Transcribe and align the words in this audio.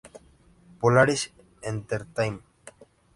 Polaris 0.79 1.21
Entertainment. 1.73 2.41